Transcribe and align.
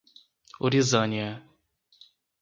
Orizânia 0.59 1.45